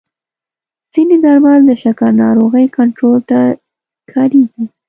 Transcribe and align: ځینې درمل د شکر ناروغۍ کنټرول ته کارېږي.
ځینې 0.93 1.15
درمل 1.25 1.59
د 1.67 1.71
شکر 1.83 2.11
ناروغۍ 2.23 2.65
کنټرول 2.77 3.17
ته 3.29 3.39
کارېږي. 4.11 4.65